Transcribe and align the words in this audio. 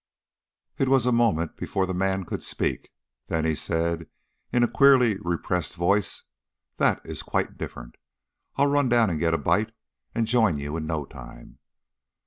It 0.79 0.89
was 0.89 1.05
a 1.05 1.11
moment 1.11 1.55
before 1.57 1.85
the 1.85 1.93
man 1.93 2.23
could 2.25 2.41
speak, 2.41 2.89
then 3.27 3.45
he 3.45 3.53
said, 3.53 4.09
in 4.51 4.63
a 4.63 4.67
queerly 4.67 5.17
repressed 5.21 5.75
voice: 5.75 6.23
"That 6.77 7.05
is 7.05 7.21
quite 7.21 7.55
different. 7.59 7.97
I'll 8.55 8.65
run 8.65 8.89
down 8.89 9.11
and 9.11 9.19
get 9.19 9.35
a 9.35 9.37
bite 9.37 9.73
and 10.15 10.25
join 10.25 10.57
you 10.57 10.75
in 10.75 10.87
no 10.87 11.05
time." 11.05 11.59